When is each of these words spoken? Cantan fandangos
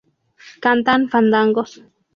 Cantan 0.63 1.01
fandangos 1.13 1.71